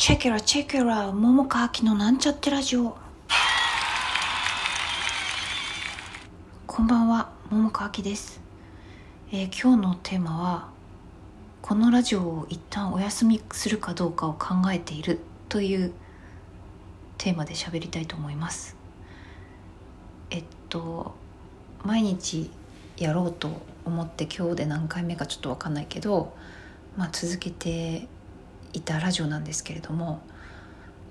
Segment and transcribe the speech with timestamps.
[0.00, 2.96] チェケラチェケラ桃川明のなんちゃってラジオ。
[6.68, 8.40] こんばんは桃川明です、
[9.32, 10.68] えー今日のテーマは
[11.62, 15.18] このラジオを一旦お休みするかどうかを考えている
[15.48, 15.92] という
[17.16, 18.76] テーマで喋りたいと思います。
[20.30, 21.16] えっと
[21.82, 22.52] 毎日
[22.98, 23.50] やろうと
[23.84, 26.36] 思って今日で何回目かちょっと分かんないけど、
[26.96, 28.06] まあ、続けて
[28.72, 30.20] いたラジオなんですけれども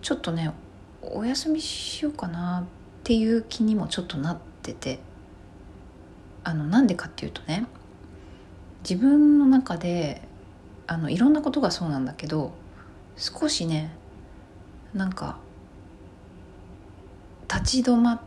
[0.01, 0.51] ちょっとね
[1.01, 2.63] お休みしようかなっ
[3.03, 4.99] ていう気にもちょっとなってて
[6.43, 7.65] あのなんでかっていうとね
[8.87, 10.21] 自分の中で
[10.87, 12.53] あのいろんなことがそうなんだけど
[13.17, 13.91] 少しね
[14.93, 15.37] なんか
[17.53, 18.21] 立ち止まっ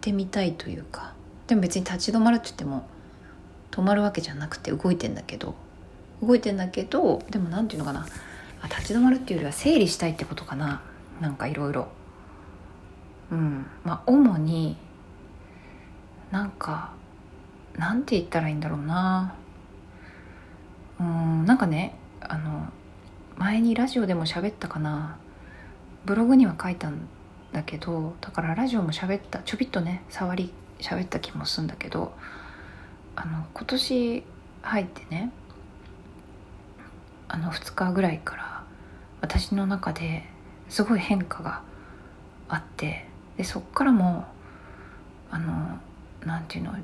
[0.00, 1.14] てみたいというか
[1.46, 2.86] でも別に立ち止まるって言っても
[3.70, 5.54] 止まるわけじゃなくて動いてんだけど
[6.22, 8.06] 動いてんだけどでもなんていうのかな
[8.64, 10.82] あ立ち止まるっていうよりは整理したいってことかな。
[11.20, 11.88] なんかいろいろ。
[13.30, 13.66] うん。
[13.84, 14.76] まあ主に
[16.30, 16.92] なんか
[17.76, 19.34] なんて言ったらいいんだろうな。
[20.98, 22.68] うんなんかねあの
[23.36, 25.18] 前にラジオでも喋ったかな。
[26.06, 27.08] ブログには書いたん
[27.52, 32.12] だけどだからラジオも喋ったちょびっとね触り喋った気もするんだけど
[33.16, 34.24] あの今年
[34.62, 35.32] 入ってね
[37.28, 38.53] あの2日ぐらいから
[39.24, 40.22] 私の中で
[40.68, 41.62] すごい変化が
[42.46, 43.06] あって
[43.38, 44.26] でそっからも
[45.30, 45.78] あの
[46.26, 46.74] なんていうの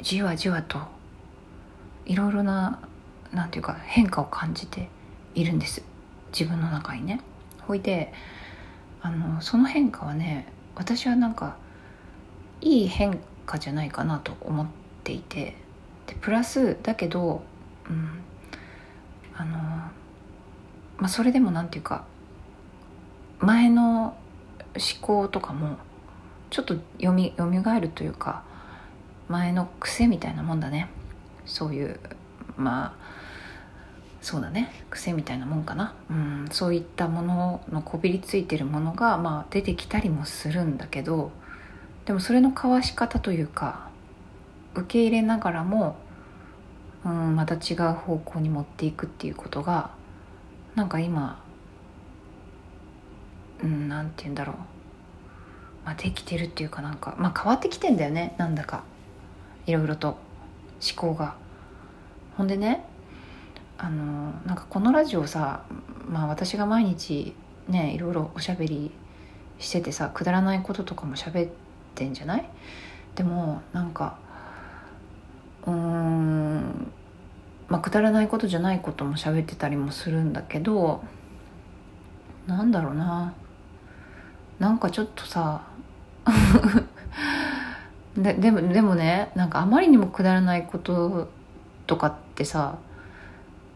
[0.00, 0.78] じわじわと
[2.06, 2.80] いろいろな
[3.32, 4.88] なんていうか変化を感じて
[5.34, 5.82] いるんです
[6.32, 7.20] 自分の中にね。
[7.66, 8.14] ほいで
[9.02, 11.58] あのその変化はね私はなんか
[12.62, 14.66] いい変化じゃないかなと思っ
[15.04, 15.54] ていて
[16.06, 17.42] でプラスだけど、
[17.90, 18.22] うん
[19.36, 19.90] あの
[21.00, 22.04] まあ、それでもなんていうか
[23.40, 24.16] 前の
[24.74, 25.78] 思考とかも
[26.50, 28.42] ちょっとよみよみがえるというか
[29.28, 30.90] 前の癖みたいなもんだね。
[31.46, 31.98] そういう
[32.56, 32.92] まあ
[34.20, 34.70] そうだね。
[34.90, 41.30] 癖みたいなもんかな、うん、そういったもののこびりついてるものが、まあ、出てきたりもするんだけど
[42.04, 43.88] でもそれのかわし方というか
[44.74, 45.96] 受け入れながらも、
[47.04, 49.90] うん、また違う方向に持っていくっていうことが
[50.74, 51.42] なんか今、
[53.62, 54.56] うん、なんて言うんだろう、
[55.84, 58.34] まあ、できてるっていうかなんか、まあ、変わってきてんだよね。
[58.38, 58.84] なんだか。
[59.66, 60.08] いろいろと。
[60.08, 61.34] 思考が。
[62.36, 62.84] ほんでね
[63.76, 65.64] あのなんかこのラジオさ、
[66.08, 67.34] まあ、私が毎日
[67.68, 68.90] ねいろいろおしゃべり
[69.58, 71.50] しててさくだらないこととかも喋っ
[71.94, 72.48] てんじゃない？
[73.14, 74.18] でもなんか
[75.66, 76.92] うーん
[77.70, 81.02] まあくだらないことじゃないことも喋ってたりもするんだけど
[82.46, 83.32] なんだろうな
[84.58, 85.62] なんかちょっとさ
[88.18, 91.28] ででもでもねなんかあまりにもくだらないこと
[91.86, 92.76] とかってさ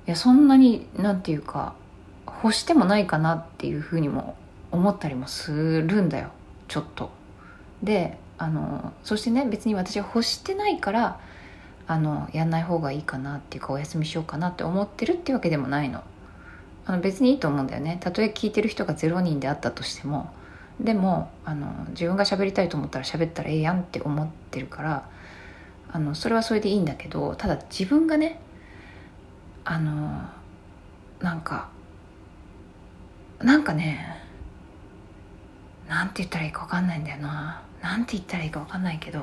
[0.06, 1.74] いやそんなになんていうか
[2.26, 4.36] 欲してもないかなっていうふうにも
[4.72, 6.28] 思ったりもするんだよ
[6.68, 7.10] ちょっと。
[7.82, 11.20] であのそしてね別に私は欲してないから
[11.86, 16.02] あのやんない方がいいかなっていうかお休みしようかなって思ってるっていうわけでもないの。
[16.86, 17.98] あの別にいいと思うんだよね。
[18.00, 20.32] たとえ聞いてる人が0人であったとしても。
[20.80, 25.08] でもあの自分が喋りたいと思ったら喋ったらええやんって思ってるから
[25.92, 28.40] あのそれはそれでいいんだけどただ自分がね
[29.64, 30.22] あの
[31.20, 31.68] なんか
[33.38, 34.20] なんかね
[35.88, 37.62] なんて言ったらいいか分かんないんだよな。
[37.82, 39.20] なんて言ったらいいか分かんないけど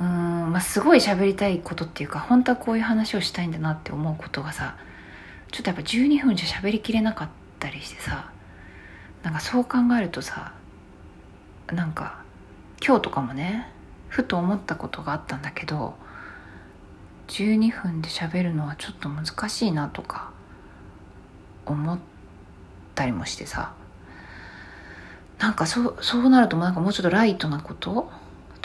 [0.00, 0.37] うん。
[0.58, 4.76] まあすごい喋りたいことっていうか本当はこういう話をしたいんだなって思うことがさ
[5.52, 7.28] ちょっとやっぱ12分じゃ喋りきれなかっ
[7.60, 8.32] たりしてさ
[9.22, 10.52] なんかそう考えるとさ
[11.72, 12.24] なんか
[12.84, 13.68] 今日とかもね
[14.08, 15.94] ふと思ったことがあったんだけど
[17.28, 20.32] 12分で喋るのはちょっと難しいなとか
[21.66, 22.00] 思っ
[22.96, 23.74] たりもしてさ
[25.38, 28.10] なんかそうそうなるとなんかもうちょっとライトなこと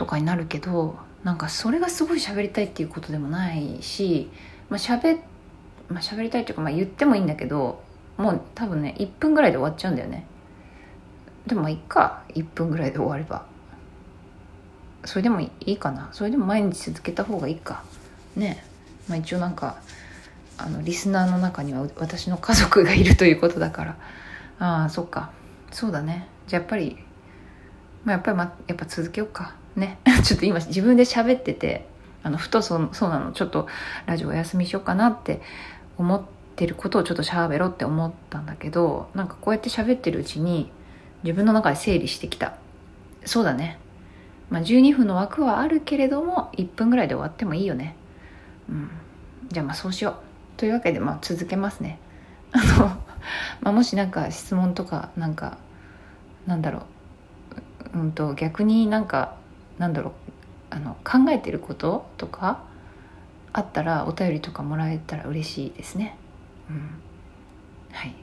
[0.04, 4.30] とかになるけどなんかそれがすごい喋りたいっていうことでもないし、
[4.70, 5.20] まあ、喋
[5.90, 7.82] まあ、喋りたいっていうか、まあ、言ってもいいんだけど
[8.18, 10.26] もう多分ね1分ぐらいで終わっちゃうんだよね。
[11.48, 12.24] でもまあいっか。
[12.30, 13.46] 1分ぐらいで終われば。
[15.04, 16.10] それでもいいかな。
[16.14, 17.84] それでも毎日続けた方がいいか。
[18.36, 18.64] ね。
[19.08, 19.78] まあ一応なんか
[20.58, 23.98] あのリスナーの中には私の家族がいるということだから。
[24.60, 25.32] ああそっか。
[25.72, 26.28] そうだね。
[26.48, 26.98] じゃあやっぱり、
[28.04, 29.56] まあ、やっぱり、ま、やっぱ続けようか。
[29.76, 30.00] ね。
[30.24, 31.88] ちょっと今自分で喋ってて
[32.24, 33.32] あのふとそそうなの。
[33.32, 33.68] ちょっと
[34.06, 35.42] ラジオお休みしようかなって
[35.98, 36.22] 思っ
[36.56, 40.72] てることをちょっと喋ろうって思ったんだけどなんかこうやって喋ってるうちに
[41.24, 42.54] 自分の中で整理してきた。
[43.26, 43.80] そうだね。
[44.50, 47.96] まあ12分の枠はあるけれども1分ぐらいで終わってもいいよね。
[48.70, 48.90] うん。
[49.50, 50.14] じゃあまあそうしよう。
[50.58, 52.00] というわけでまあ続けますね。
[52.54, 52.88] あの、
[53.62, 55.58] まあ、もしなんか質問とかなんか
[56.46, 56.84] なんだろ
[57.94, 58.00] う。
[58.00, 59.36] うんと逆になんか
[59.78, 60.14] なんだろう
[60.70, 62.64] あの考えてることとか
[63.52, 66.18] あったらお便りとかもらえたら嬉しいですね。
[66.70, 66.90] うん。
[67.92, 68.16] はい。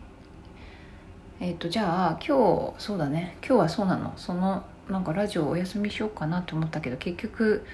[1.41, 3.37] えっ、ー、とじゃあ今日そうだね。
[3.47, 4.13] 今日はそうなの。
[4.17, 7.65] そのなんかラジオお休みしようかなと思ったけど結局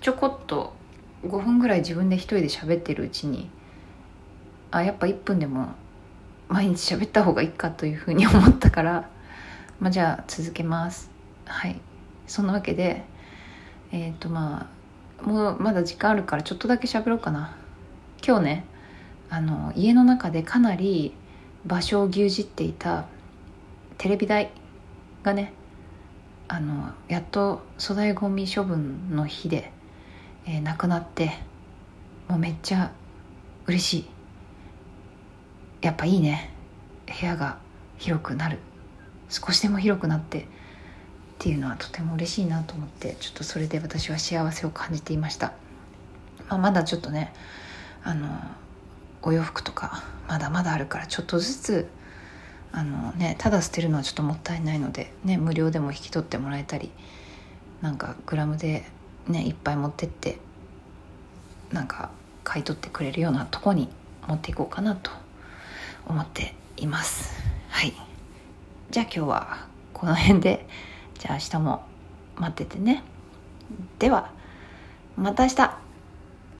[0.00, 0.72] ちょこっと
[1.24, 3.50] 5分ぐらい自分で一人で喋ってるうちに
[4.70, 5.74] あやっぱ1分でも
[6.48, 9.10] 毎日喋った方がいいかというふうに思ったから
[9.80, 11.10] まあじゃあ続けます。
[11.44, 11.80] はい。
[12.28, 13.04] そんなわけで
[13.92, 14.70] えっ、ー、とま
[15.22, 17.56] あもうまだ時間あるからちょっとだけ喋ろうかな。
[18.26, 18.64] 今日ね
[19.30, 21.12] あの家の中でかなり
[21.64, 23.06] 場所を牛耳っていた
[23.98, 24.50] テレビ台
[25.22, 25.52] がね
[26.48, 29.72] あのやっと粗大ごみ処分の日で、
[30.46, 31.30] えー、亡くなって
[32.28, 32.92] もうめっちゃ
[33.66, 34.06] 嬉しい。
[35.82, 36.50] やっぱいいね。
[37.20, 37.58] 部屋が
[37.98, 38.58] 広くなる。
[39.28, 40.46] 少しでも広くなって
[41.42, 45.54] っていうのはとても嬉しいなと思ってちょっとそれで私は幸せを感じていました、
[46.48, 47.32] まあ、まだちょっとね
[48.04, 48.28] あの
[49.22, 51.88] お洋服とかまだまだあるからちょっとずつ
[52.70, 56.92] あのねただ捨てるのはちょっともったいないので、ね、無料でも引き取ってもらえたり
[57.80, 58.84] なんかグラムで
[59.26, 60.38] ねいっぱい持ってって
[61.72, 62.10] なんか
[62.44, 63.88] 買い取ってくれるようなとこに
[64.28, 65.10] 持っていこうかなと
[66.06, 67.42] 思っています。
[67.68, 67.94] はい。
[68.92, 70.68] じゃあ今日はこの辺で
[71.22, 71.84] じゃあ明日も
[72.34, 73.04] 待っててね。
[74.00, 74.32] では
[75.16, 75.81] また明日。